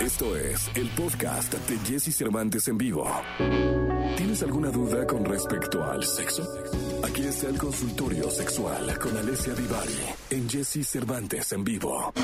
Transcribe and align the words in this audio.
Esto 0.00 0.34
es 0.34 0.70
el 0.76 0.88
podcast 0.90 1.52
de 1.52 1.78
Jesse 1.86 2.16
Cervantes 2.16 2.66
en 2.68 2.78
vivo. 2.78 3.06
¿Tienes 4.16 4.42
alguna 4.42 4.70
duda 4.70 5.06
con 5.06 5.26
respecto 5.26 5.84
al 5.84 6.02
sexo? 6.04 6.42
Aquí 7.04 7.24
está 7.24 7.48
el 7.48 7.58
consultorio 7.58 8.30
sexual 8.30 8.98
con 8.98 9.14
Alessia 9.16 9.52
Divari 9.52 9.98
en 10.30 10.48
Jesse 10.48 10.86
Cervantes 10.86 11.52
en 11.52 11.64
vivo. 11.64 12.14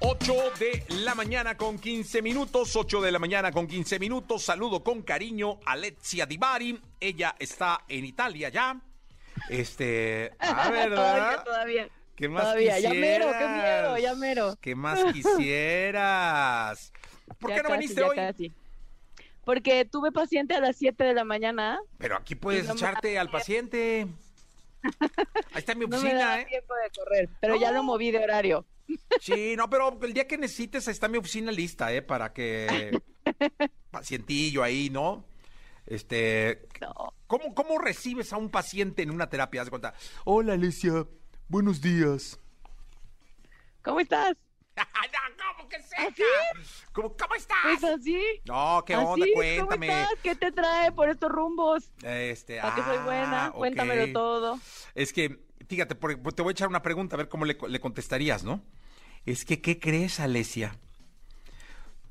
8 0.00 0.34
de 0.58 0.84
la 1.04 1.14
mañana 1.14 1.56
con 1.56 1.78
15 1.78 2.22
minutos, 2.22 2.74
8 2.74 3.00
de 3.00 3.12
la 3.12 3.20
mañana 3.20 3.52
con 3.52 3.68
15 3.68 4.00
minutos. 4.00 4.42
Saludo 4.42 4.82
con 4.82 5.02
cariño 5.02 5.60
a 5.64 5.72
Alessia 5.72 6.26
Divari. 6.26 6.80
Ella 6.98 7.36
está 7.38 7.84
en 7.88 8.04
Italia 8.04 8.48
ya. 8.48 8.80
Este, 9.48 10.32
a 10.40 10.70
ver, 10.72 10.92
todavía, 10.92 11.44
todavía. 11.44 11.88
¿Qué 12.16 12.28
más 12.28 12.42
Todavía, 12.44 12.78
ya 12.78 12.90
quisieras? 12.90 13.18
mero, 13.20 13.32
qué 13.38 13.48
miedo, 13.48 13.98
ya 13.98 14.14
mero. 14.14 14.56
¿Qué 14.60 14.74
más 14.74 15.04
quisieras? 15.12 16.92
¿Por 17.38 17.50
Ya 17.50 17.56
qué 17.56 17.62
no 17.62 17.68
casi, 17.70 17.78
viniste 17.80 18.00
ya 18.00 18.06
hoy? 18.06 18.16
casi. 18.16 18.52
Porque 19.44 19.84
tuve 19.84 20.12
paciente 20.12 20.54
a 20.54 20.60
las 20.60 20.76
7 20.76 21.02
de 21.02 21.14
la 21.14 21.24
mañana. 21.24 21.80
Pero 21.98 22.16
aquí 22.16 22.34
puedes 22.34 22.66
no 22.68 22.74
echarte 22.74 23.18
al 23.18 23.30
paciente. 23.30 24.06
Ahí 25.52 25.58
está 25.58 25.74
mi 25.74 25.86
No 25.86 25.88
me 25.88 25.96
oficina, 25.98 26.40
¿eh? 26.40 26.46
tiempo 26.46 26.74
de 26.74 26.90
correr, 26.90 27.28
pero 27.40 27.56
ya 27.56 27.72
lo 27.72 27.82
moví 27.82 28.10
de 28.10 28.18
horario. 28.18 28.66
Sí, 29.20 29.54
no, 29.56 29.68
pero 29.70 29.98
el 30.02 30.12
día 30.12 30.26
que 30.28 30.36
necesites 30.38 30.86
está 30.88 31.08
mi 31.08 31.18
oficina 31.18 31.50
lista, 31.50 31.92
¿eh? 31.92 32.02
Para 32.02 32.32
que 32.32 33.00
pacientillo 33.90 34.62
ahí, 34.62 34.90
¿no? 34.90 35.24
Este, 35.86 36.68
No. 36.80 37.12
¿cómo, 37.26 37.54
¿cómo 37.54 37.78
recibes 37.78 38.32
a 38.32 38.36
un 38.36 38.50
paciente 38.50 39.02
en 39.02 39.10
una 39.10 39.28
terapia? 39.28 39.62
Haz 39.62 39.66
de 39.66 39.70
cuenta, 39.70 39.94
hola 40.24 40.52
Alicia, 40.54 41.04
buenos 41.52 41.82
días. 41.82 42.40
¿Cómo 43.82 44.00
estás? 44.00 44.34
no, 44.76 45.44
¿cómo 45.58 45.68
que 45.68 45.82
seca? 45.82 46.04
¿Así? 46.04 46.22
¿Cómo, 46.94 47.14
¿Cómo 47.14 47.34
estás? 47.34 47.58
Pues 47.62 47.84
así. 47.84 48.18
No, 48.46 48.82
¿qué 48.86 48.94
así, 48.94 49.04
onda? 49.04 49.26
¿cómo 49.26 49.66
Cuéntame. 49.66 49.86
estás? 49.86 50.18
¿Qué 50.22 50.34
te 50.34 50.50
trae 50.50 50.92
por 50.92 51.10
estos 51.10 51.30
rumbos? 51.30 51.92
Este, 52.02 52.58
¿Para 52.58 52.74
qué 52.74 52.82
soy 52.82 52.96
ah, 52.98 53.04
buena? 53.04 53.48
ok. 53.50 53.56
Cuéntamelo 53.56 54.12
todo. 54.14 54.58
Es 54.94 55.12
que, 55.12 55.44
fíjate, 55.68 55.94
por- 55.94 56.16
te 56.32 56.40
voy 56.40 56.52
a 56.52 56.52
echar 56.52 56.68
una 56.68 56.80
pregunta, 56.80 57.16
a 57.16 57.18
ver 57.18 57.28
cómo 57.28 57.44
le, 57.44 57.58
le 57.68 57.80
contestarías, 57.80 58.44
¿no? 58.44 58.64
Es 59.26 59.44
que, 59.44 59.60
¿qué 59.60 59.78
crees, 59.78 60.20
Alesia? 60.20 60.78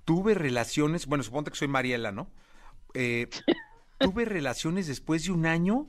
Tuve 0.05 0.35
relaciones, 0.35 1.07
bueno, 1.07 1.23
suponte 1.23 1.49
que 1.49 1.57
soy 1.57 1.67
Mariela, 1.67 2.11
¿no? 2.11 2.29
Eh, 2.93 3.27
tuve 3.97 4.25
relaciones 4.25 4.85
después 4.85 5.23
de 5.23 5.31
un 5.31 5.47
año 5.47 5.87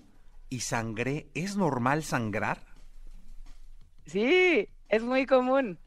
y 0.49 0.61
sangré. 0.61 1.29
¿Es 1.35 1.55
normal 1.57 2.03
sangrar? 2.03 2.72
Sí, 4.07 4.69
es 4.89 5.03
muy 5.03 5.27
común. 5.27 5.79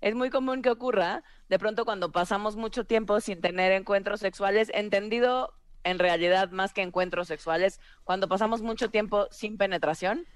Es 0.00 0.14
muy 0.14 0.30
común 0.30 0.62
que 0.62 0.70
ocurra 0.70 1.24
de 1.48 1.58
pronto 1.58 1.84
cuando 1.84 2.12
pasamos 2.12 2.56
mucho 2.56 2.84
tiempo 2.84 3.20
sin 3.20 3.40
tener 3.40 3.72
encuentros 3.72 4.20
sexuales, 4.20 4.70
entendido 4.72 5.54
en 5.84 5.98
realidad 5.98 6.50
más 6.50 6.72
que 6.72 6.82
encuentros 6.82 7.28
sexuales, 7.28 7.80
cuando 8.04 8.28
pasamos 8.28 8.62
mucho 8.62 8.90
tiempo 8.90 9.26
sin 9.30 9.56
penetración, 9.56 10.26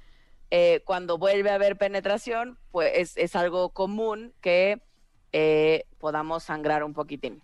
eh, 0.50 0.82
cuando 0.84 1.18
vuelve 1.18 1.50
a 1.50 1.54
haber 1.54 1.76
penetración, 1.76 2.58
pues 2.70 2.92
es, 2.94 3.16
es 3.16 3.36
algo 3.36 3.70
común 3.70 4.34
que 4.40 4.82
eh, 5.32 5.84
podamos 5.98 6.44
sangrar 6.44 6.84
un 6.84 6.92
poquitín. 6.92 7.42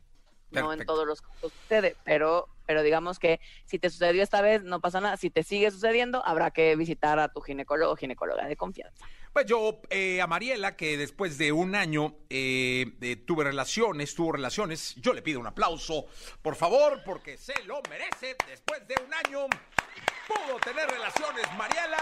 No 0.51 0.73
en 0.73 0.87
todos 0.87 1.07
los 1.07 1.21
casos 1.21 1.53
sucede, 1.53 1.95
pero, 2.05 2.49
pero 2.67 2.83
digamos 2.83 3.19
que 3.19 3.39
si 3.67 3.79
te 3.79 3.91
sucedió 3.91 4.23
esta 4.23 4.41
vez, 4.41 4.63
no 4.63 4.81
pasa 4.81 5.01
nada. 5.01 5.17
Si 5.19 5.29
te 5.29 5.43
sigue 5.43 5.71
sucediendo, 5.71 6.25
habrá 6.25 6.51
que 6.51 6.75
visitar 6.75 7.19
a 7.19 7.29
tu 7.29 7.43
ginecólogo 7.43 7.93
o 7.93 7.97
ginecóloga 7.97 8.47
de 8.47 8.57
confianza. 8.57 9.07
Pues 9.33 9.47
yo, 9.47 9.81
eh, 9.91 10.21
a 10.21 10.27
Mariela, 10.27 10.77
que 10.77 10.97
después 10.97 11.39
de 11.39 11.53
un 11.53 11.75
año 11.75 12.15
eh, 12.31 12.87
eh, 13.01 13.17
tuve 13.17 13.45
relaciones, 13.45 14.15
tuvo 14.15 14.33
relaciones, 14.33 14.95
yo 14.97 15.13
le 15.13 15.23
pido 15.23 15.39
un 15.39 15.47
aplauso, 15.47 16.07
por 16.43 16.57
favor, 16.57 17.03
porque 17.05 17.37
se 17.37 17.55
lo 17.65 17.81
merece. 17.89 18.37
Después 18.49 18.87
de 18.89 18.95
un 19.07 19.15
año 19.15 19.47
pudo 20.27 20.59
tener 20.65 20.89
relaciones, 20.89 21.45
Mariela. 21.57 21.99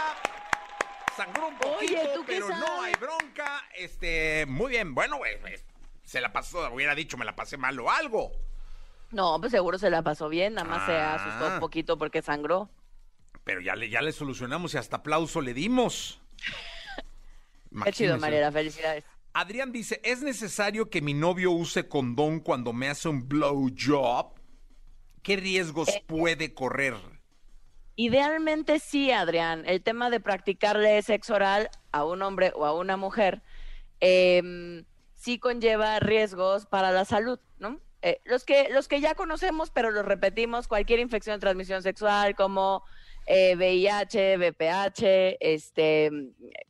Sangró 1.15 1.47
un 1.47 1.57
poquito, 1.57 1.99
¿tú 2.13 2.25
qué 2.25 2.33
pero 2.33 2.49
no 2.49 2.81
hay 2.83 2.93
bronca. 2.99 3.63
Este, 3.75 4.45
muy 4.47 4.69
bien, 4.71 4.93
bueno, 4.93 5.17
pues, 5.41 5.65
se 6.03 6.21
la 6.21 6.31
pasó, 6.31 6.71
hubiera 6.71 6.93
dicho, 6.95 7.17
me 7.17 7.25
la 7.25 7.35
pasé 7.35 7.57
mal 7.57 7.79
o 7.79 7.89
algo. 7.91 8.31
No, 9.11 9.39
pues 9.39 9.51
seguro 9.51 9.77
se 9.79 9.89
la 9.89 10.01
pasó 10.03 10.29
bien, 10.29 10.53
nada 10.55 10.67
más 10.67 10.85
se 10.85 10.91
Ah. 10.93 11.15
asustó 11.15 11.53
un 11.55 11.59
poquito 11.59 11.97
porque 11.97 12.21
sangró. 12.21 12.69
Pero 13.43 13.61
ya 13.61 13.75
le, 13.75 13.89
ya 13.89 14.01
le 14.01 14.11
solucionamos 14.11 14.73
y 14.73 14.77
hasta 14.77 14.97
aplauso 14.97 15.41
le 15.41 15.53
dimos. 15.53 16.21
Qué 17.85 17.91
chido, 17.91 18.15
Imagínese. 18.15 18.21
Mariela, 18.21 18.51
felicidades. 18.51 19.03
Adrián 19.33 19.71
dice, 19.71 20.01
¿es 20.03 20.21
necesario 20.21 20.89
que 20.89 21.01
mi 21.01 21.13
novio 21.13 21.51
use 21.51 21.87
condón 21.87 22.39
cuando 22.39 22.73
me 22.73 22.89
hace 22.89 23.07
un 23.07 23.27
blowjob? 23.27 24.33
¿Qué 25.21 25.35
riesgos 25.35 25.89
Eh, 25.89 26.03
puede 26.07 26.53
correr? 26.53 26.95
Idealmente 27.95 28.79
sí, 28.79 29.11
Adrián. 29.11 29.63
El 29.65 29.81
tema 29.81 30.09
de 30.09 30.19
practicarle 30.19 31.01
sexo 31.01 31.35
oral 31.35 31.69
a 31.91 32.05
un 32.05 32.21
hombre 32.21 32.51
o 32.55 32.65
a 32.65 32.73
una 32.73 32.95
mujer 32.97 33.41
em, 33.99 34.85
sí 35.15 35.39
conlleva 35.39 35.99
riesgos 35.99 36.65
para 36.65 36.91
la 36.91 37.05
salud, 37.05 37.39
¿no? 37.59 37.79
Eh, 38.03 38.21
los, 38.25 38.45
que, 38.45 38.69
los 38.69 38.87
que 38.87 39.01
ya 39.01 39.15
conocemos, 39.15 39.71
pero 39.71 39.89
los 39.89 40.05
repetimos, 40.05 40.67
cualquier 40.67 40.99
infección 40.99 41.35
de 41.35 41.39
transmisión 41.39 41.81
sexual 41.81 42.35
como 42.35 42.83
eh, 43.27 43.55
VIH, 43.55 44.37
VPH, 44.37 45.37
este, 45.39 46.09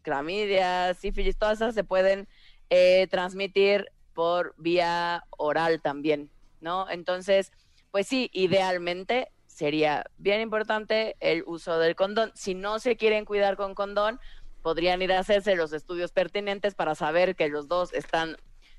clamidia, 0.02 0.94
sífilis, 0.96 1.38
todas 1.38 1.60
esas 1.60 1.76
se 1.76 1.84
pueden 1.84 2.28
eh, 2.70 3.08
transmitir 3.10 3.86
por 4.14 4.56
vía 4.58 5.24
oral 5.38 5.82
también, 5.82 6.32
¿no? 6.60 6.90
Entonces, 6.90 7.52
pues 7.92 8.08
sí, 8.08 8.30
idealmente 8.34 9.32
sería 9.46 10.06
bien 10.18 10.42
importante 10.42 11.16
el 11.20 11.44
uso 11.46 11.78
del 11.80 11.96
condón. 11.96 12.32
Si 12.34 12.56
no 12.56 12.80
se 12.80 12.98
quieren 12.98 13.26
cuidar 13.26 13.56
con 13.56 13.76
condón, 13.76 14.20
podrían 14.64 15.02
ir 15.02 15.14
a 15.14 15.20
hacerse 15.20 15.56
los 15.56 15.72
estudios 15.74 16.12
pertinentes 16.12 16.74
para 16.74 16.96
saber 16.96 17.36
que 17.36 17.50
los 17.50 17.68
dos 17.68 17.94
están 17.94 18.38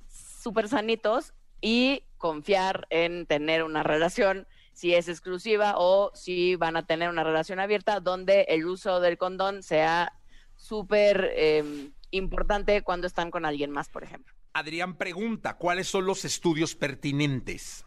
súper 0.08 0.68
sanitos 0.68 1.32
y 1.60 2.04
confiar 2.16 2.86
en 2.90 3.26
tener 3.26 3.62
una 3.62 3.82
relación, 3.82 4.46
si 4.78 4.94
es 4.94 5.08
exclusiva 5.08 5.74
o 5.76 6.12
si 6.14 6.54
van 6.54 6.76
a 6.76 6.86
tener 6.86 7.08
una 7.08 7.24
relación 7.24 7.58
abierta, 7.58 7.98
donde 7.98 8.42
el 8.42 8.64
uso 8.64 9.00
del 9.00 9.18
condón 9.18 9.64
sea 9.64 10.12
súper 10.54 11.32
eh, 11.34 11.90
importante 12.12 12.82
cuando 12.82 13.08
están 13.08 13.32
con 13.32 13.44
alguien 13.44 13.72
más, 13.72 13.88
por 13.88 14.04
ejemplo. 14.04 14.32
Adrián 14.52 14.96
pregunta, 14.96 15.56
¿cuáles 15.56 15.88
son 15.88 16.06
los 16.06 16.24
estudios 16.24 16.76
pertinentes? 16.76 17.84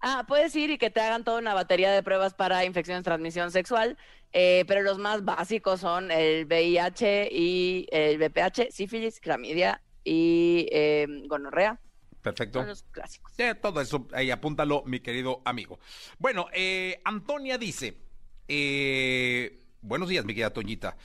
Ah, 0.00 0.24
puedes 0.26 0.56
ir 0.56 0.70
y 0.70 0.78
que 0.78 0.88
te 0.88 1.02
hagan 1.02 1.24
toda 1.24 1.38
una 1.38 1.52
batería 1.52 1.92
de 1.92 2.02
pruebas 2.02 2.32
para 2.32 2.64
infecciones 2.64 3.00
de 3.00 3.10
transmisión 3.10 3.50
sexual, 3.50 3.98
eh, 4.32 4.64
pero 4.66 4.80
los 4.80 4.96
más 4.96 5.26
básicos 5.26 5.80
son 5.80 6.10
el 6.10 6.46
VIH 6.46 7.28
y 7.30 7.86
el 7.92 8.16
VPH, 8.16 8.70
sífilis, 8.70 9.20
clamidia 9.20 9.82
y 10.04 10.68
eh, 10.72 11.06
gonorrea. 11.26 11.78
Perfecto. 12.22 12.60
Son 12.60 12.68
los 12.68 12.82
clásicos. 12.84 13.32
Sí, 13.36 13.42
todo 13.60 13.80
eso, 13.80 14.06
ahí 14.12 14.30
apúntalo, 14.30 14.84
mi 14.86 15.00
querido 15.00 15.42
amigo. 15.44 15.80
Bueno, 16.18 16.46
eh, 16.52 17.00
Antonia 17.04 17.58
dice, 17.58 17.98
eh, 18.46 19.64
buenos 19.80 20.08
días, 20.08 20.24
mi 20.24 20.32
querida 20.32 20.52
Toñita. 20.52 20.96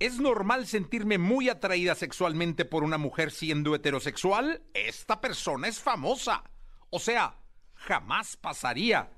¿Es 0.00 0.18
normal 0.18 0.66
sentirme 0.66 1.18
muy 1.18 1.48
atraída 1.48 1.94
sexualmente 1.94 2.64
por 2.64 2.82
una 2.82 2.98
mujer 2.98 3.30
siendo 3.30 3.74
heterosexual? 3.74 4.62
Esta 4.74 5.20
persona 5.20 5.68
es 5.68 5.78
famosa. 5.78 6.42
O 6.90 6.98
sea, 6.98 7.36
jamás 7.74 8.36
pasaría. 8.36 9.10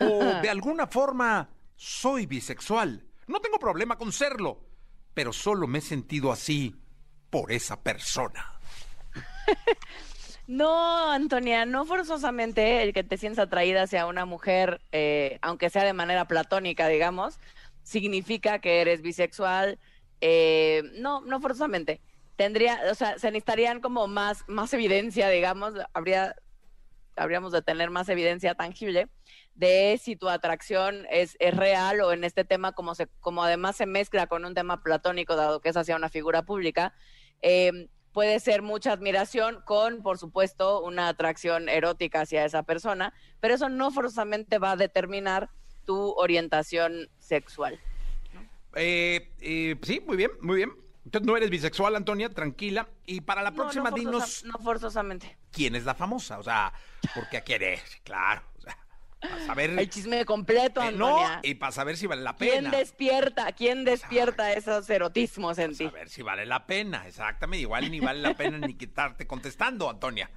O 0.00 0.24
de 0.42 0.50
alguna 0.50 0.88
forma, 0.88 1.50
soy 1.76 2.26
bisexual. 2.26 3.06
No 3.28 3.40
tengo 3.40 3.58
problema 3.58 3.96
con 3.96 4.12
serlo, 4.12 4.60
pero 5.14 5.32
solo 5.32 5.68
me 5.68 5.78
he 5.78 5.82
sentido 5.82 6.32
así 6.32 6.74
por 7.30 7.52
esa 7.52 7.80
persona. 7.80 8.58
No, 10.46 11.10
Antonia, 11.10 11.64
no 11.64 11.86
forzosamente 11.86 12.82
el 12.82 12.92
que 12.92 13.02
te 13.02 13.16
sientas 13.16 13.46
atraída 13.46 13.82
hacia 13.82 14.06
una 14.06 14.26
mujer, 14.26 14.82
eh, 14.92 15.38
aunque 15.40 15.70
sea 15.70 15.84
de 15.84 15.94
manera 15.94 16.26
platónica, 16.26 16.86
digamos, 16.88 17.38
significa 17.82 18.58
que 18.58 18.80
eres 18.82 19.00
bisexual. 19.00 19.78
Eh, 20.20 20.82
no, 20.96 21.22
no 21.22 21.40
forzosamente. 21.40 22.00
Tendría, 22.36 22.80
o 22.90 22.94
sea, 22.94 23.18
se 23.18 23.28
necesitarían 23.28 23.80
como 23.80 24.06
más, 24.06 24.44
más 24.46 24.74
evidencia, 24.74 25.28
digamos, 25.30 25.74
habría, 25.94 26.34
habríamos 27.16 27.52
de 27.52 27.62
tener 27.62 27.90
más 27.90 28.08
evidencia 28.08 28.54
tangible 28.54 29.08
de 29.54 29.98
si 30.02 30.16
tu 30.16 30.28
atracción 30.28 31.06
es, 31.10 31.36
es 31.38 31.56
real 31.56 32.00
o 32.00 32.12
en 32.12 32.24
este 32.24 32.44
tema 32.44 32.72
como 32.72 32.94
se, 32.94 33.06
como 33.20 33.44
además 33.44 33.76
se 33.76 33.86
mezcla 33.86 34.26
con 34.26 34.44
un 34.44 34.54
tema 34.54 34.82
platónico, 34.82 35.36
dado 35.36 35.60
que 35.60 35.68
es 35.68 35.76
hacia 35.76 35.96
una 35.96 36.08
figura 36.08 36.42
pública, 36.42 36.92
eh, 37.40 37.88
puede 38.14 38.40
ser 38.40 38.62
mucha 38.62 38.92
admiración 38.92 39.60
con, 39.66 40.00
por 40.02 40.16
supuesto, 40.18 40.80
una 40.82 41.08
atracción 41.08 41.68
erótica 41.68 42.22
hacia 42.22 42.44
esa 42.46 42.62
persona, 42.62 43.12
pero 43.40 43.54
eso 43.56 43.68
no 43.68 43.90
forzosamente 43.90 44.58
va 44.58 44.70
a 44.70 44.76
determinar 44.76 45.50
tu 45.84 46.12
orientación 46.12 47.10
sexual. 47.18 47.78
Eh, 48.76 49.30
eh, 49.40 49.76
sí, 49.82 50.00
muy 50.06 50.16
bien, 50.16 50.30
muy 50.40 50.56
bien. 50.56 50.72
Entonces 51.04 51.26
no 51.26 51.36
eres 51.36 51.50
bisexual, 51.50 51.96
Antonia, 51.96 52.30
tranquila. 52.30 52.88
Y 53.04 53.20
para 53.20 53.42
la 53.42 53.50
No, 53.50 53.56
próxima, 53.56 53.90
no, 53.90 53.96
dinos 53.96 54.42
no 54.44 54.58
forzosamente. 54.58 55.36
quién 55.52 55.74
es 55.74 55.84
la 55.84 55.94
famosa. 55.94 56.38
O 56.38 56.42
sea, 56.42 56.72
porque 57.14 57.36
a 57.36 57.42
quién 57.42 57.62
es, 57.62 57.82
claro. 58.04 58.42
O 58.56 58.60
sea, 58.62 58.78
para 59.28 59.46
saber. 59.46 59.70
El 59.78 59.90
chisme 59.90 60.24
completo, 60.24 60.82
eh, 60.82 60.92
no, 60.92 61.18
Antonia. 61.18 61.40
y 61.42 61.54
para 61.54 61.72
saber 61.72 61.96
si 61.96 62.06
vale 62.06 62.22
la 62.22 62.36
¿Quién 62.36 62.64
pena. 62.64 62.70
despierta? 62.70 63.52
¿Quién 63.52 63.84
despierta 63.84 64.52
esos 64.52 64.88
erotismos 64.90 65.58
en 65.58 65.76
ti? 65.76 65.84
A 65.84 65.90
ver 65.90 66.08
si 66.08 66.22
vale 66.22 66.46
la 66.46 66.66
pena, 66.66 67.06
exactamente. 67.06 67.62
Igual 67.62 67.90
ni 67.90 68.00
vale 68.00 68.20
la 68.20 68.34
pena 68.34 68.58
ni 68.58 68.74
quitarte 68.74 69.26
contestando, 69.26 69.88
Antonia. 69.90 70.30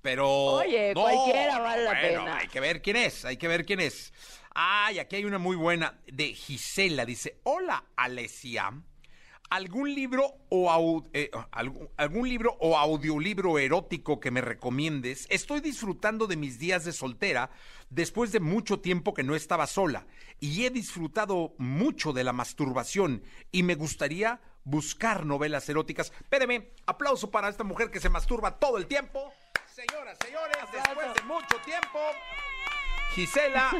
Pero. 0.00 0.28
Oye, 0.28 0.92
cualquiera 0.94 1.58
vale 1.60 1.84
la 1.84 1.90
bueno, 1.92 2.08
pena. 2.24 2.36
Hay 2.38 2.48
que 2.48 2.60
ver 2.60 2.82
quién 2.82 2.96
es, 2.96 3.24
hay 3.24 3.36
que 3.36 3.48
ver 3.48 3.64
quién 3.64 3.80
es. 3.80 4.12
Ay, 4.54 4.98
aquí 4.98 5.16
hay 5.16 5.24
una 5.24 5.38
muy 5.38 5.56
buena 5.56 6.00
de 6.06 6.34
Gisela. 6.34 7.04
Dice: 7.04 7.38
Hola, 7.44 7.84
Alesia. 7.96 8.72
¿Algún 9.52 9.94
libro 9.94 10.38
o 10.48 11.04
eh, 11.12 11.30
algún 11.98 12.26
libro 12.26 12.56
o 12.58 12.78
audiolibro 12.78 13.58
erótico 13.58 14.18
que 14.18 14.30
me 14.30 14.40
recomiendes? 14.40 15.26
Estoy 15.28 15.60
disfrutando 15.60 16.26
de 16.26 16.36
mis 16.36 16.58
días 16.58 16.86
de 16.86 16.92
soltera 16.94 17.50
después 17.90 18.32
de 18.32 18.40
mucho 18.40 18.80
tiempo 18.80 19.12
que 19.12 19.22
no 19.22 19.34
estaba 19.34 19.66
sola 19.66 20.06
y 20.40 20.64
he 20.64 20.70
disfrutado 20.70 21.54
mucho 21.58 22.14
de 22.14 22.24
la 22.24 22.32
masturbación 22.32 23.24
y 23.50 23.62
me 23.62 23.74
gustaría 23.74 24.40
buscar 24.64 25.26
novelas 25.26 25.68
eróticas. 25.68 26.14
Espéreme, 26.18 26.70
aplauso 26.86 27.30
para 27.30 27.50
esta 27.50 27.62
mujer 27.62 27.90
que 27.90 28.00
se 28.00 28.08
masturba 28.08 28.58
todo 28.58 28.78
el 28.78 28.86
tiempo. 28.86 29.34
Señoras, 29.66 30.16
señores, 30.24 30.56
después 30.72 31.12
de 31.12 31.22
mucho 31.24 31.56
tiempo, 31.62 31.98
Gisela, 33.14 33.70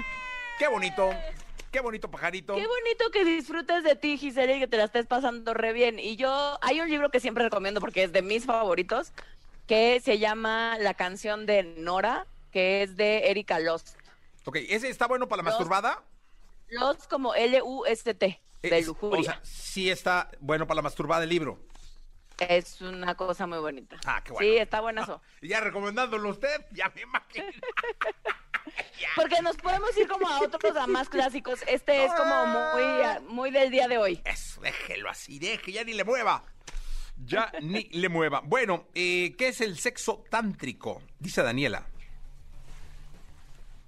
qué 0.58 0.68
bonito, 0.68 1.08
qué 1.72 1.80
bonito 1.80 2.10
pajarito. 2.10 2.54
Qué 2.54 2.66
bonito 2.66 3.10
que 3.10 3.24
disfrutes 3.24 3.82
de 3.82 3.96
ti, 3.96 4.18
Gisela, 4.18 4.52
y 4.54 4.60
que 4.60 4.68
te 4.68 4.76
la 4.76 4.84
estés 4.84 5.06
pasando 5.06 5.54
re 5.54 5.72
bien. 5.72 5.98
Y 5.98 6.16
yo, 6.16 6.58
hay 6.62 6.80
un 6.80 6.88
libro 6.88 7.10
que 7.10 7.18
siempre 7.18 7.42
recomiendo 7.44 7.80
porque 7.80 8.04
es 8.04 8.12
de 8.12 8.22
mis 8.22 8.44
favoritos, 8.44 9.12
que 9.66 10.00
se 10.00 10.18
llama 10.18 10.76
La 10.78 10.94
canción 10.94 11.46
de 11.46 11.62
Nora, 11.78 12.26
que 12.52 12.82
es 12.82 12.96
de 12.96 13.30
Erika 13.30 13.58
Lost. 13.58 13.96
Ok, 14.44 14.56
¿ese 14.68 14.88
está 14.88 15.06
bueno 15.06 15.28
para 15.28 15.42
la 15.42 15.48
masturbada? 15.50 16.02
Lost 16.68 17.08
como 17.08 17.34
L-U-S-T, 17.34 18.40
de 18.62 18.78
Es- 18.78 18.86
lujuria. 18.86 19.18
O 19.20 19.24
sea, 19.24 19.40
sí 19.42 19.90
está 19.90 20.30
bueno 20.40 20.66
para 20.66 20.76
la 20.76 20.82
masturbada 20.82 21.24
el 21.24 21.30
libro. 21.30 21.58
es 22.38 22.80
una 22.80 23.14
cosa 23.14 23.46
muy 23.46 23.58
bonita. 23.58 23.96
Ah, 24.04 24.20
qué 24.24 24.32
bueno. 24.32 24.46
Sí, 24.48 24.58
está 24.58 24.80
buenazo. 24.80 25.20
Y 25.40 25.48
ya 25.48 25.60
recomendándolo 25.60 26.28
usted, 26.28 26.66
ya 26.72 26.90
me 26.94 27.02
imagino. 27.02 27.44
Porque 29.16 29.40
nos 29.42 29.56
podemos 29.56 29.96
ir 29.96 30.08
como 30.08 30.28
a 30.28 30.40
otros, 30.40 30.76
a 30.76 30.86
más 30.86 31.08
clásicos. 31.08 31.60
Este 31.66 32.04
es 32.04 32.12
como 32.12 32.46
muy, 32.46 32.82
muy 33.28 33.50
del 33.50 33.70
día 33.70 33.88
de 33.88 33.98
hoy. 33.98 34.20
Eso, 34.24 34.60
déjelo 34.60 35.10
así, 35.10 35.38
deje, 35.38 35.72
ya 35.72 35.84
ni 35.84 35.94
le 35.94 36.04
mueva. 36.04 36.44
Ya 37.24 37.52
ni 37.60 37.84
le 37.90 38.08
mueva. 38.08 38.40
Bueno, 38.40 38.86
eh, 38.94 39.34
¿qué 39.36 39.48
es 39.48 39.60
el 39.60 39.78
sexo 39.78 40.24
tántrico? 40.30 41.02
Dice 41.18 41.42
Daniela. 41.42 41.86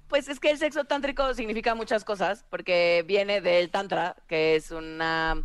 Pues 0.09 0.29
es 0.29 0.39
que 0.39 0.51
el 0.51 0.59
sexo 0.59 0.85
tántrico 0.85 1.33
significa 1.35 1.75
muchas 1.75 2.05
cosas, 2.05 2.45
porque 2.51 3.03
viene 3.07 3.41
del 3.41 3.71
tantra, 3.71 4.17
que 4.29 4.55
es 4.55 4.71
una, 4.71 5.43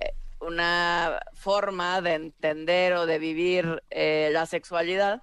eh, 0.00 0.14
una 0.40 1.20
forma 1.34 2.00
de 2.00 2.14
entender 2.14 2.94
o 2.94 3.06
de 3.06 3.18
vivir 3.18 3.82
eh, 3.90 4.30
la 4.32 4.46
sexualidad 4.46 5.22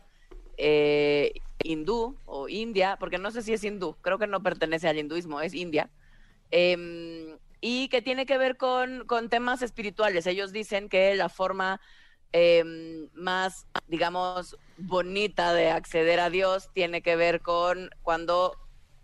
eh, 0.57 1.33
hindú 1.63 2.17
o 2.25 2.49
india, 2.49 2.97
porque 2.99 3.17
no 3.17 3.31
sé 3.31 3.41
si 3.41 3.53
es 3.53 3.63
hindú, 3.63 3.95
creo 4.01 4.17
que 4.19 4.27
no 4.27 4.41
pertenece 4.43 4.87
al 4.87 4.97
hinduismo, 4.97 5.41
es 5.41 5.53
india, 5.53 5.89
em, 6.51 7.37
y 7.61 7.89
que 7.89 8.01
tiene 8.01 8.25
que 8.25 8.37
ver 8.37 8.57
con, 8.57 9.05
con 9.07 9.29
temas 9.29 9.61
espirituales. 9.61 10.27
Ellos 10.27 10.51
dicen 10.51 10.89
que 10.89 11.15
la 11.15 11.29
forma 11.29 11.81
em, 12.33 13.09
más, 13.13 13.67
digamos, 13.87 14.57
bonita 14.77 15.53
de 15.53 15.69
acceder 15.71 16.19
a 16.19 16.29
Dios 16.29 16.69
tiene 16.73 17.01
que 17.01 17.15
ver 17.15 17.41
con 17.41 17.89
cuando 18.03 18.53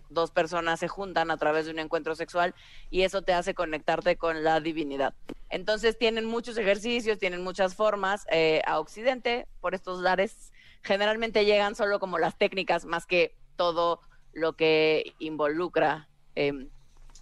dos 0.09 0.31
personas 0.31 0.79
se 0.79 0.87
juntan 0.87 1.31
a 1.31 1.37
través 1.37 1.65
de 1.65 1.71
un 1.71 1.79
encuentro 1.79 2.15
sexual 2.15 2.53
y 2.91 3.01
eso 3.01 3.23
te 3.23 3.33
hace 3.33 3.55
conectarte 3.55 4.17
con 4.17 4.43
la 4.43 4.59
divinidad. 4.59 5.15
Entonces 5.49 5.97
tienen 5.97 6.25
muchos 6.25 6.57
ejercicios, 6.57 7.17
tienen 7.19 7.43
muchas 7.43 7.75
formas. 7.75 8.25
eh, 8.31 8.61
a 8.67 8.79
Occidente, 8.79 9.47
por 9.61 9.73
estos 9.75 9.99
lares, 10.01 10.52
generalmente 10.83 11.45
llegan 11.45 11.75
solo 11.75 11.99
como 11.99 12.19
las 12.19 12.37
técnicas 12.37 12.85
más 12.85 13.05
que 13.05 13.35
todo 13.55 14.01
lo 14.33 14.53
que 14.53 15.13
involucra 15.19 16.09
eh, 16.35 16.67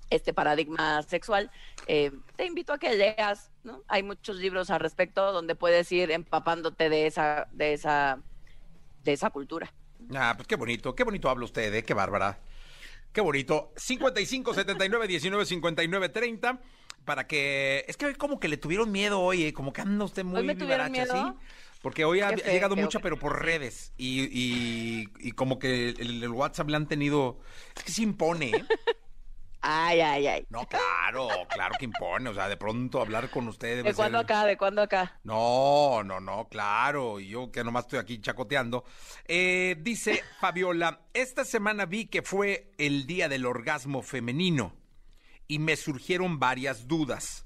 este 0.09 0.33
paradigma 0.33 1.01
sexual. 1.03 1.51
Eh, 1.87 2.11
te 2.35 2.45
invito 2.45 2.73
a 2.73 2.77
que 2.77 2.95
leas, 2.95 3.51
¿no? 3.63 3.83
Hay 3.87 4.03
muchos 4.03 4.37
libros 4.37 4.69
al 4.69 4.79
respecto 4.79 5.31
donde 5.31 5.55
puedes 5.55 5.91
ir 5.91 6.11
empapándote 6.11 6.89
de 6.89 7.07
esa, 7.07 7.47
de 7.51 7.73
esa, 7.73 8.19
de 9.03 9.13
esa 9.13 9.29
cultura. 9.29 9.73
Ah, 10.13 10.33
pues 10.35 10.47
qué 10.47 10.55
bonito, 10.55 10.95
qué 10.95 11.03
bonito 11.03 11.29
habla 11.29 11.45
usted, 11.45 11.73
¿eh? 11.73 11.83
Qué 11.83 11.93
bárbara. 11.93 12.39
Qué 13.13 13.21
bonito. 13.21 13.73
55 13.75 14.53
79 14.53 15.07
19 15.07 15.45
59 15.45 16.09
30 16.09 16.61
para 17.05 17.27
que 17.27 17.85
es 17.87 17.97
que 17.97 18.15
como 18.15 18.39
que 18.39 18.47
le 18.47 18.57
tuvieron 18.57 18.91
miedo 18.91 19.19
hoy, 19.19 19.45
¿eh? 19.45 19.53
como 19.53 19.73
que 19.73 19.81
anda 19.81 20.05
usted 20.05 20.23
muy 20.23 20.39
¿Hoy 20.39 20.45
me 20.45 20.55
vivaracha? 20.55 21.05
¿sí? 21.05 21.33
Porque 21.81 22.05
hoy 22.05 22.21
ha, 22.21 22.31
llegado 22.31 22.75
mucha, 22.75 22.99
pero 22.99 23.17
por 23.17 23.41
redes. 23.43 23.91
Y, 23.97 24.21
y, 24.31 25.09
y 25.19 25.31
como 25.31 25.57
que 25.57 25.89
el, 25.89 26.23
el 26.23 26.29
WhatsApp 26.29 26.69
le 26.69 26.77
han 26.77 26.87
tenido. 26.87 27.39
Es 27.75 27.83
que 27.83 27.91
se 27.91 28.03
impone, 28.03 28.49
¿eh? 28.51 28.65
Ay, 29.63 30.01
ay, 30.01 30.25
ay. 30.25 30.47
No, 30.49 30.65
claro, 30.65 31.27
claro 31.47 31.75
que 31.77 31.85
impone. 31.85 32.29
O 32.31 32.33
sea, 32.33 32.49
de 32.49 32.57
pronto 32.57 32.99
hablar 32.99 33.29
con 33.29 33.47
usted. 33.47 33.77
debe 33.77 33.89
¿De 33.89 33.95
cuándo 33.95 34.17
ser- 34.17 34.25
acá? 34.25 34.45
¿De 34.45 34.57
cuándo 34.57 34.81
acá? 34.81 35.19
No, 35.23 36.03
no, 36.03 36.19
no, 36.19 36.47
claro. 36.49 37.19
Y 37.19 37.29
yo 37.29 37.51
que 37.51 37.63
nomás 37.63 37.85
estoy 37.85 37.99
aquí 37.99 38.19
chacoteando. 38.19 38.83
Eh, 39.27 39.75
dice 39.79 40.23
Fabiola, 40.39 41.01
esta 41.13 41.45
semana 41.45 41.85
vi 41.85 42.07
que 42.07 42.23
fue 42.23 42.71
el 42.79 43.05
día 43.05 43.29
del 43.29 43.45
orgasmo 43.45 44.01
femenino 44.01 44.80
y 45.51 45.59
me 45.59 45.75
surgieron 45.75 46.39
varias 46.39 46.87
dudas. 46.87 47.45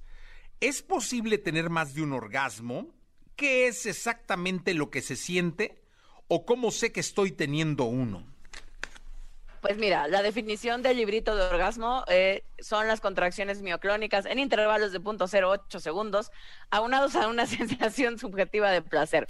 ¿Es 0.60 0.84
posible 0.84 1.40
tener 1.40 1.72
más 1.72 1.96
de 1.96 2.04
un 2.04 2.14
orgasmo? 2.14 2.94
¿Qué 3.36 3.66
es 3.66 3.88
exactamente 3.88 4.76
lo 4.76 4.92
que 4.92 5.02
se 5.02 5.16
siente? 5.16 5.82
¿O 6.28 6.46
cómo 6.46 6.70
sé 6.70 6.92
que 6.92 7.00
estoy 7.00 7.32
teniendo 7.32 7.86
uno? 7.86 8.24
Pues 9.60 9.78
mira, 9.78 10.08
la 10.08 10.22
definición 10.22 10.84
del 10.84 10.98
librito 10.98 11.36
de 11.36 11.46
orgasmo 11.46 12.06
eh, 12.08 12.44
son 12.60 12.88
las 12.88 13.02
contracciones 13.02 13.64
mioclónicas 13.64 14.28
en 14.28 14.38
intervalos 14.38 14.92
de 14.92 15.02
0.08 15.02 15.80
segundos, 15.80 16.32
aunados 16.70 17.16
a 17.16 17.28
una 17.28 17.48
sensación 17.48 18.20
subjetiva 18.20 18.70
de 18.70 18.84
placer. 18.84 19.26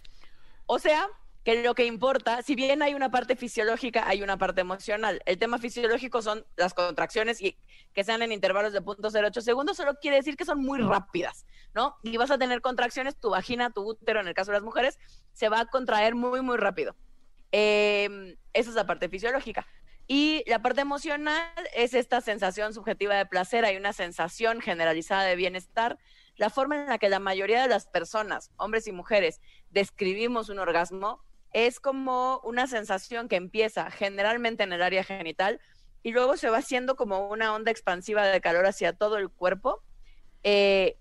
O 0.65 0.79
sea, 0.79 1.07
que 1.45 1.61
lo 1.61 1.75
que 1.75 1.85
importa, 1.85 2.41
si 2.41 2.55
bien 2.55 2.81
hay 2.81 2.95
una 2.95 3.11
parte 3.11 3.35
fisiológica, 3.35 4.07
hay 4.07 4.23
una 4.23 4.35
parte 4.35 4.61
emocional. 4.61 5.21
El 5.27 5.37
tema 5.37 5.59
fisiológico 5.59 6.23
son 6.23 6.43
las 6.57 6.73
contracciones 6.73 7.39
y 7.39 7.55
que 7.93 8.03
sean 8.03 8.23
en 8.23 8.31
intervalos 8.31 8.73
de 8.73 8.81
0.08 8.81 9.41
segundos, 9.41 9.77
solo 9.77 9.93
quiere 10.01 10.17
decir 10.17 10.37
que 10.37 10.43
son 10.43 10.59
muy 10.59 10.79
rápidas, 10.79 11.45
¿no? 11.75 11.97
Y 12.01 12.17
vas 12.17 12.31
a 12.31 12.39
tener 12.39 12.61
contracciones, 12.61 13.15
tu 13.15 13.29
vagina, 13.29 13.69
tu 13.69 13.87
útero, 13.87 14.21
en 14.21 14.27
el 14.27 14.33
caso 14.33 14.49
de 14.51 14.57
las 14.57 14.63
mujeres, 14.63 14.97
se 15.33 15.47
va 15.47 15.59
a 15.59 15.65
contraer 15.67 16.15
muy, 16.15 16.41
muy 16.41 16.57
rápido. 16.57 16.95
Eh, 17.51 18.35
esa 18.53 18.69
es 18.71 18.75
la 18.75 18.87
parte 18.87 19.07
fisiológica. 19.07 19.67
Y 20.07 20.43
la 20.47 20.63
parte 20.63 20.81
emocional 20.81 21.47
es 21.75 21.93
esta 21.93 22.21
sensación 22.21 22.73
subjetiva 22.73 23.15
de 23.15 23.27
placer, 23.27 23.65
hay 23.65 23.77
una 23.77 23.93
sensación 23.93 24.61
generalizada 24.61 25.23
de 25.23 25.35
bienestar. 25.35 25.99
La 26.37 26.49
forma 26.49 26.75
en 26.75 26.89
la 26.89 26.97
que 26.97 27.07
la 27.07 27.19
mayoría 27.19 27.61
de 27.61 27.67
las 27.67 27.85
personas, 27.85 28.49
hombres 28.57 28.87
y 28.87 28.91
mujeres, 28.91 29.41
describimos 29.69 30.49
un 30.49 30.57
orgasmo 30.57 31.23
es 31.55 31.79
como 31.79 32.41
una 32.43 32.67
sensación 32.67 33.29
que 33.29 33.37
empieza 33.37 33.89
generalmente 33.89 34.63
en 34.63 34.73
el 34.73 34.81
área 34.81 35.05
genital 35.05 35.61
y 36.03 36.11
luego 36.11 36.35
se 36.35 36.49
va 36.49 36.57
haciendo 36.57 36.97
como 36.97 37.29
una 37.29 37.55
onda 37.55 37.71
expansiva 37.71 38.27
de 38.27 38.41
calor 38.41 38.65
hacia 38.65 38.91
todo 38.91 39.17
el 39.17 39.29
cuerpo. 39.29 39.81
Eh, 40.43 40.97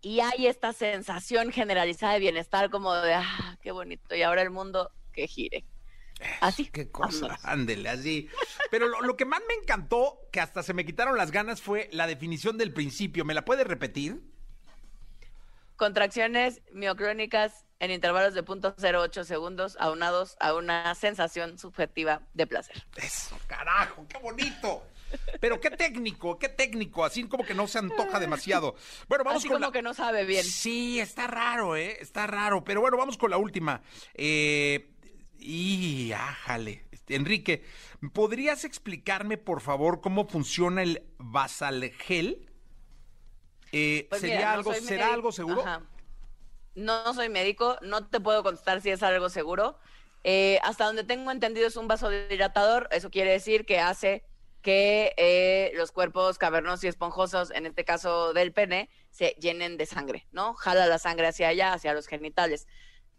y 0.00 0.18
hay 0.18 0.48
esta 0.48 0.72
sensación 0.72 1.52
generalizada 1.52 2.14
de 2.14 2.18
bienestar 2.18 2.70
como 2.70 2.92
de, 2.92 3.14
ah, 3.14 3.56
qué 3.62 3.70
bonito, 3.70 4.16
y 4.16 4.22
ahora 4.22 4.42
el 4.42 4.50
mundo 4.50 4.90
que 5.12 5.28
gire. 5.28 5.64
Así. 6.40 6.66
Qué 6.66 6.90
cosa, 6.90 7.38
ándele, 7.44 7.88
así. 7.88 8.28
Pero 8.72 8.88
lo, 8.88 9.00
lo 9.00 9.16
que 9.16 9.24
más 9.24 9.42
me 9.46 9.54
encantó, 9.54 10.18
que 10.32 10.40
hasta 10.40 10.64
se 10.64 10.74
me 10.74 10.84
quitaron 10.84 11.16
las 11.16 11.30
ganas, 11.30 11.62
fue 11.62 11.88
la 11.92 12.08
definición 12.08 12.58
del 12.58 12.72
principio. 12.72 13.24
¿Me 13.24 13.32
la 13.32 13.44
puede 13.44 13.62
repetir? 13.62 14.20
Contracciones 15.76 16.62
mioclónicas 16.72 17.64
en 17.80 17.90
intervalos 17.90 18.34
de 18.34 18.44
0.08 18.44 19.24
segundos 19.24 19.76
aunados 19.80 20.36
a 20.40 20.54
una 20.54 20.94
sensación 20.94 21.58
subjetiva 21.58 22.22
de 22.32 22.46
placer. 22.46 22.86
Eso, 22.96 23.36
carajo, 23.46 24.06
qué 24.08 24.18
bonito. 24.18 24.82
Pero 25.40 25.60
qué 25.60 25.70
técnico, 25.70 26.38
qué 26.38 26.48
técnico, 26.48 27.04
así 27.04 27.24
como 27.24 27.44
que 27.44 27.54
no 27.54 27.66
se 27.66 27.78
antoja 27.78 28.18
demasiado. 28.18 28.74
Bueno, 29.08 29.24
vamos 29.24 29.40
Así 29.40 29.48
con 29.48 29.56
como 29.56 29.66
la... 29.66 29.72
que 29.72 29.82
no 29.82 29.94
sabe 29.94 30.24
bien. 30.24 30.44
Sí, 30.44 30.98
está 31.00 31.26
raro, 31.26 31.76
¿eh? 31.76 31.98
Está 32.00 32.26
raro. 32.26 32.64
Pero 32.64 32.80
bueno, 32.80 32.96
vamos 32.96 33.16
con 33.16 33.30
la 33.30 33.36
última. 33.36 33.82
Eh, 34.14 34.90
y, 35.38 36.12
ájale. 36.12 36.86
Enrique, 37.08 37.62
¿podrías 38.12 38.64
explicarme, 38.64 39.36
por 39.36 39.60
favor, 39.60 40.00
cómo 40.00 40.26
funciona 40.26 40.82
el 40.82 41.02
basalgel? 41.18 42.50
Eh, 43.76 44.06
Pues 44.08 44.20
¿Sería 44.20 44.36
mira, 44.36 44.52
no 44.52 44.58
algo, 44.58 44.74
será 44.74 45.12
algo 45.12 45.32
seguro? 45.32 45.62
Ajá. 45.62 45.82
no 46.76 47.12
soy 47.12 47.28
médico, 47.28 47.76
no 47.82 48.06
te 48.06 48.20
puedo 48.20 48.44
contestar 48.44 48.80
si 48.80 48.90
es 48.90 49.02
algo 49.02 49.28
seguro. 49.28 49.76
Eh, 50.22 50.60
hasta 50.62 50.84
donde 50.86 51.02
tengo 51.02 51.30
entendido 51.32 51.66
es 51.66 51.76
un 51.76 51.88
vasodilatador, 51.88 52.88
eso 52.92 53.10
quiere 53.10 53.32
decir 53.32 53.66
que 53.66 53.80
hace 53.80 54.24
que 54.62 55.12
eh, 55.16 55.72
los 55.74 55.90
cuerpos 55.90 56.38
cavernosos 56.38 56.84
y 56.84 56.88
esponjosos, 56.88 57.50
en 57.50 57.66
este 57.66 57.84
caso 57.84 58.32
del 58.32 58.52
pene, 58.52 58.88
se 59.10 59.36
llenen 59.40 59.76
de 59.76 59.86
sangre, 59.86 60.26
¿no? 60.30 60.54
Jala 60.54 60.86
la 60.86 60.98
sangre 60.98 61.26
hacia 61.26 61.48
allá, 61.48 61.72
hacia 61.72 61.92
los 61.94 62.06
genitales. 62.06 62.66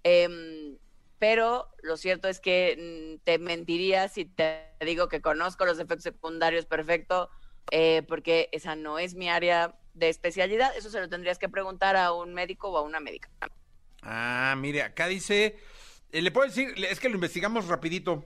Em, 0.04 0.78
pero 1.20 1.68
lo 1.84 1.98
cierto 1.98 2.30
es 2.30 2.40
que 2.40 3.18
mm, 3.20 3.24
te 3.26 3.40
mentiría 3.40 4.08
si 4.08 4.24
te 4.26 4.72
digo 4.80 5.10
que 5.10 5.22
conozco 5.22 5.66
los 5.66 5.80
efectos 5.80 6.04
secundarios 6.04 6.66
perfecto, 6.66 7.30
porque 8.08 8.48
esa 8.54 8.76
no 8.76 9.00
es 9.00 9.16
mi 9.16 9.28
área 9.28 9.76
de 9.96 10.10
especialidad. 10.10 10.76
Eso 10.78 10.90
se 10.90 11.00
lo 11.00 11.10
tendrías 11.10 11.40
que 11.40 11.50
preguntar 11.50 11.96
a 11.96 12.12
un 12.12 12.34
médico 12.34 12.70
o 12.70 12.78
a 12.78 12.82
una 12.82 13.00
médica. 13.00 13.30
Ah, 14.04 14.56
mire, 14.58 14.84
acá 14.84 15.08
dice, 15.08 15.58
eh, 16.12 16.22
le 16.22 16.32
puedo 16.32 16.48
decir, 16.48 16.74
es 16.86 17.00
que 17.00 17.10
lo 17.10 17.16
investigamos 17.16 17.68
rapidito. 17.68 18.24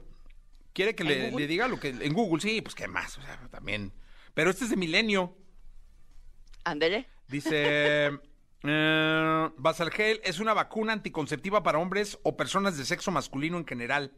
¿Quiere 0.73 0.95
que 0.95 1.03
le, 1.03 1.31
le, 1.31 1.47
diga 1.47 1.67
lo 1.67 1.79
que 1.79 1.89
en 1.89 2.13
Google? 2.13 2.41
Sí, 2.41 2.61
pues 2.61 2.75
qué 2.75 2.87
más, 2.87 3.17
o 3.17 3.21
sea, 3.21 3.39
también. 3.49 3.93
Pero 4.33 4.49
este 4.49 4.65
es 4.65 4.69
de 4.69 4.77
Milenio. 4.77 5.35
Ándele. 6.63 7.07
Dice, 7.27 8.19
eh, 8.63 9.49
Basalgel 9.57 10.21
es 10.23 10.39
una 10.39 10.53
vacuna 10.53 10.93
anticonceptiva 10.93 11.63
para 11.63 11.79
hombres 11.79 12.19
o 12.23 12.37
personas 12.37 12.77
de 12.77 12.85
sexo 12.85 13.11
masculino 13.11 13.57
en 13.57 13.65
general, 13.65 14.13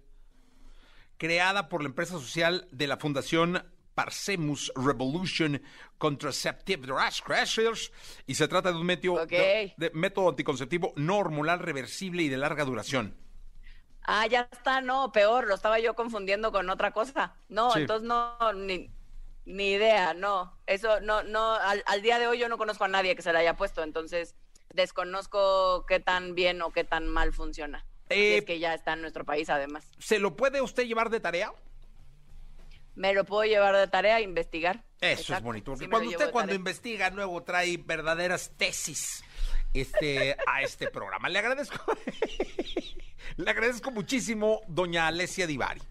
creada 1.17 1.69
por 1.69 1.81
la 1.81 1.89
empresa 1.89 2.13
social 2.13 2.67
de 2.71 2.87
la 2.87 2.97
Fundación 2.97 3.63
Parsemus 3.95 4.71
Revolution 4.75 5.61
Contraceptive 5.97 6.87
y 8.25 8.35
se 8.35 8.47
trata 8.47 8.71
de 8.71 8.77
un 8.77 8.85
método, 8.85 9.25
de, 9.25 9.91
método 9.93 10.29
anticonceptivo 10.29 10.93
no 10.95 11.17
hormonal 11.17 11.59
reversible 11.59 12.23
y 12.23 12.29
de 12.29 12.37
larga 12.37 12.65
duración. 12.65 13.15
Ah, 14.03 14.25
ya 14.25 14.49
está, 14.51 14.81
no, 14.81 15.11
peor, 15.11 15.47
lo 15.47 15.53
estaba 15.53 15.79
yo 15.79 15.93
confundiendo 15.93 16.51
con 16.51 16.69
otra 16.69 16.91
cosa. 16.91 17.35
No, 17.49 17.75
entonces 17.75 18.07
no, 18.07 18.35
ni, 18.53 18.89
ni, 19.45 19.73
idea, 19.73 20.13
no. 20.13 20.57
Eso, 20.65 20.99
no, 21.01 21.21
no, 21.21 21.53
al, 21.53 22.01
día 22.01 22.17
de 22.17 22.27
hoy 22.27 22.39
yo 22.39 22.49
no 22.49 22.57
conozco 22.57 22.85
a 22.85 22.87
nadie 22.87 23.15
que 23.15 23.21
se 23.21 23.31
la 23.31 23.39
haya 23.39 23.55
puesto, 23.55 23.83
entonces 23.83 24.35
desconozco 24.73 25.85
qué 25.85 25.99
tan 25.99 26.33
bien 26.33 26.61
o 26.61 26.71
qué 26.71 26.83
tan 26.83 27.07
mal 27.07 27.31
funciona. 27.31 27.85
es 28.09 28.41
eh, 28.41 28.45
que 28.45 28.57
ya 28.57 28.73
está 28.73 28.93
en 28.93 29.01
nuestro 29.01 29.23
país, 29.23 29.49
además. 29.49 29.85
¿Se 29.99 30.17
lo 30.17 30.35
puede 30.35 30.61
usted 30.61 30.85
llevar 30.85 31.11
de 31.11 31.19
tarea? 31.19 31.53
Me 33.01 33.15
lo 33.15 33.25
puedo 33.25 33.43
llevar 33.45 33.75
de 33.75 33.87
tarea 33.87 34.17
a 34.17 34.21
investigar. 34.21 34.83
Eso 34.99 35.33
es 35.33 35.41
bonito, 35.41 35.71
porque 35.71 35.89
cuando 35.89 36.09
usted 36.11 36.29
cuando 36.29 36.53
investiga 36.53 37.09
nuevo 37.09 37.41
trae 37.41 37.77
verdaderas 37.77 38.51
tesis 38.57 39.23
este, 39.73 40.37
a 40.45 40.61
este 40.61 40.87
programa. 40.91 41.27
Le 41.27 41.39
agradezco. 41.39 41.83
Le 43.37 43.49
agradezco 43.49 43.89
muchísimo, 43.89 44.61
doña 44.67 45.07
Alessia 45.07 45.47
Divari. 45.47 45.81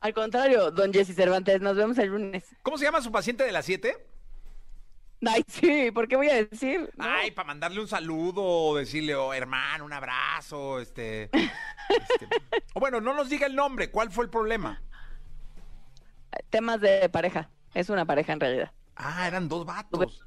Al 0.00 0.14
contrario, 0.14 0.70
don 0.70 0.90
Jesse 0.90 1.14
Cervantes, 1.14 1.60
nos 1.60 1.76
vemos 1.76 1.98
el 1.98 2.08
lunes. 2.08 2.44
¿Cómo 2.62 2.78
se 2.78 2.86
llama 2.86 3.02
su 3.02 3.12
paciente 3.12 3.44
de 3.44 3.52
las 3.52 3.66
7? 3.66 3.94
Ay, 5.26 5.44
sí, 5.48 5.90
¿por 5.90 6.08
qué 6.08 6.16
voy 6.16 6.30
a 6.30 6.46
decir? 6.46 6.90
Ay, 6.96 7.32
para 7.32 7.48
mandarle 7.48 7.80
un 7.82 7.88
saludo, 7.88 8.74
decirle, 8.76 9.14
oh, 9.16 9.34
hermano, 9.34 9.84
un 9.84 9.92
abrazo, 9.92 10.80
este... 10.80 11.24
este 11.24 12.28
o 12.74 12.80
bueno, 12.80 13.02
no 13.02 13.12
nos 13.12 13.28
diga 13.28 13.46
el 13.46 13.54
nombre, 13.54 13.90
¿cuál 13.90 14.10
fue 14.10 14.24
el 14.24 14.30
problema? 14.30 14.80
Temas 16.50 16.80
de 16.80 17.08
pareja, 17.08 17.50
es 17.74 17.90
una 17.90 18.04
pareja 18.04 18.32
en 18.32 18.40
realidad. 18.40 18.72
Ah, 18.96 19.26
eran 19.26 19.48
dos 19.48 19.64
vatos. 19.64 20.24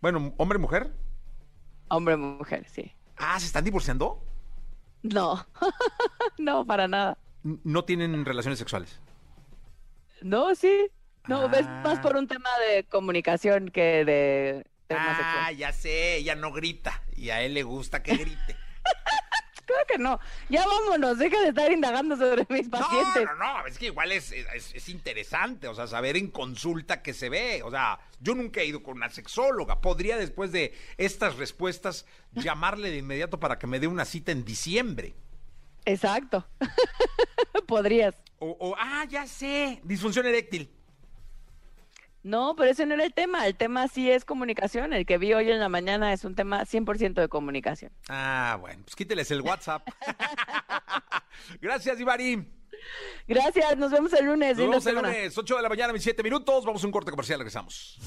Bueno, 0.00 0.34
¿hombre-mujer? 0.36 0.92
Hombre-mujer, 1.88 2.66
sí. 2.68 2.92
Ah, 3.16 3.38
¿se 3.40 3.46
están 3.46 3.64
divorciando? 3.64 4.22
No, 5.02 5.46
no, 6.38 6.64
para 6.66 6.88
nada. 6.88 7.18
¿No 7.42 7.84
tienen 7.84 8.24
relaciones 8.24 8.58
sexuales? 8.58 9.00
No, 10.22 10.54
sí. 10.54 10.88
No, 11.28 11.46
es 11.52 11.66
más 11.66 12.00
por 12.00 12.16
un 12.16 12.26
tema 12.26 12.48
de 12.70 12.84
comunicación 12.84 13.68
que 13.68 14.04
de 14.04 14.66
tema 14.86 15.44
ah, 15.46 15.52
ya 15.52 15.72
sé, 15.72 16.16
ella 16.16 16.34
no 16.34 16.52
grita 16.52 17.02
y 17.14 17.28
a 17.30 17.42
él 17.42 17.54
le 17.54 17.62
gusta 17.62 18.02
que 18.02 18.16
grite. 18.16 18.56
Que 19.88 19.98
no. 19.98 20.20
Ya 20.50 20.64
vámonos, 20.66 21.18
deja 21.18 21.40
de 21.40 21.48
estar 21.48 21.72
indagando 21.72 22.16
sobre 22.16 22.46
mis 22.50 22.68
pacientes. 22.68 23.24
No, 23.24 23.34
no, 23.36 23.58
no, 23.60 23.66
es 23.66 23.78
que 23.78 23.86
igual 23.86 24.12
es, 24.12 24.32
es, 24.32 24.88
interesante, 24.90 25.66
o 25.66 25.74
sea, 25.74 25.86
saber 25.86 26.16
en 26.16 26.30
consulta 26.30 27.02
qué 27.02 27.14
se 27.14 27.30
ve. 27.30 27.62
O 27.62 27.70
sea, 27.70 27.98
yo 28.20 28.34
nunca 28.34 28.60
he 28.60 28.66
ido 28.66 28.82
con 28.82 28.98
una 28.98 29.08
sexóloga. 29.08 29.80
Podría 29.80 30.18
después 30.18 30.52
de 30.52 30.74
estas 30.98 31.36
respuestas 31.36 32.04
llamarle 32.32 32.90
de 32.90 32.98
inmediato 32.98 33.40
para 33.40 33.58
que 33.58 33.66
me 33.66 33.80
dé 33.80 33.86
una 33.86 34.04
cita 34.04 34.30
en 34.30 34.44
diciembre. 34.44 35.14
Exacto. 35.86 36.46
Podrías. 37.66 38.14
O, 38.40 38.56
o, 38.60 38.74
ah, 38.78 39.06
ya 39.08 39.26
sé, 39.26 39.80
disfunción 39.84 40.26
eréctil. 40.26 40.77
No, 42.28 42.54
pero 42.54 42.70
ese 42.70 42.84
no 42.84 42.92
era 42.92 43.04
el 43.04 43.14
tema. 43.14 43.46
El 43.46 43.54
tema 43.54 43.88
sí 43.88 44.10
es 44.10 44.26
comunicación. 44.26 44.92
El 44.92 45.06
que 45.06 45.16
vi 45.16 45.32
hoy 45.32 45.50
en 45.50 45.60
la 45.60 45.70
mañana 45.70 46.12
es 46.12 46.26
un 46.26 46.34
tema 46.34 46.66
100% 46.66 47.14
de 47.14 47.28
comunicación. 47.28 47.90
Ah, 48.10 48.58
bueno, 48.60 48.82
pues 48.84 48.94
quíteles 48.94 49.30
el 49.30 49.40
WhatsApp. 49.40 49.88
Gracias, 51.62 51.98
Ivari. 51.98 52.46
Gracias, 53.26 53.78
nos 53.78 53.90
vemos 53.90 54.12
el 54.12 54.26
lunes. 54.26 54.58
Nos 54.58 54.66
vemos 54.66 54.86
el 54.86 54.94
lunes, 54.96 55.38
8 55.38 55.56
de 55.56 55.62
la 55.62 55.70
mañana, 55.70 55.92
27 55.92 56.22
minutos. 56.22 56.66
Vamos 56.66 56.84
a 56.84 56.86
un 56.86 56.92
corte 56.92 57.10
comercial, 57.10 57.38
regresamos. 57.38 57.98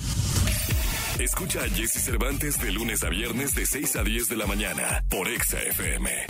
Escucha 1.20 1.64
a 1.64 1.70
Jesse 1.70 2.04
Cervantes 2.04 2.62
de 2.62 2.72
lunes 2.72 3.04
a 3.04 3.10
viernes 3.10 3.56
de 3.56 3.66
6 3.66 3.96
a 3.96 4.04
10 4.04 4.30
de 4.30 4.38
la 4.38 4.46
mañana 4.46 5.04
por 5.10 5.28
Exa 5.28 5.60
FM. 5.64 6.28